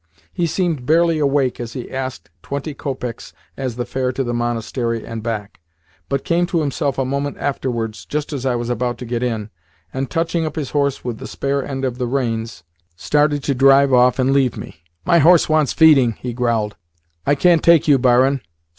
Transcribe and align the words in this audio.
He 0.33 0.47
seemed 0.47 0.87
barely 0.87 1.19
awake 1.19 1.59
as 1.59 1.73
he 1.73 1.91
asked 1.91 2.31
twenty 2.41 2.73
copecks 2.73 3.33
as 3.55 3.75
the 3.75 3.85
fare 3.85 4.11
to 4.13 4.23
the 4.23 4.33
monastery 4.33 5.05
and 5.05 5.21
back, 5.21 5.59
but 6.09 6.23
came 6.25 6.47
to 6.47 6.61
himself 6.61 6.97
a 6.97 7.05
moment 7.05 7.37
afterwards, 7.37 8.03
just 8.07 8.33
as 8.33 8.43
I 8.43 8.55
was 8.55 8.71
about 8.71 8.97
to 8.97 9.05
get 9.05 9.21
in, 9.21 9.51
and, 9.93 10.09
touching 10.09 10.43
up 10.43 10.55
his 10.55 10.71
horse 10.71 11.03
with 11.05 11.19
the 11.19 11.27
spare 11.27 11.63
end 11.63 11.85
of 11.85 11.99
the 11.99 12.07
reins, 12.07 12.63
started 12.95 13.43
to 13.43 13.53
drive 13.53 13.93
off 13.93 14.17
and 14.17 14.33
leave 14.33 14.57
me. 14.57 14.81
"My 15.05 15.19
horse 15.19 15.47
wants 15.47 15.71
feeding," 15.71 16.13
he 16.13 16.33
growled, 16.33 16.77
"I 17.27 17.35
can't 17.35 17.61
take 17.61 17.87
you, 17.87 17.99
barin. 17.99 18.41